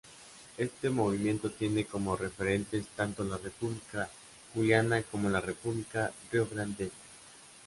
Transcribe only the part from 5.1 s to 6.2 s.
la República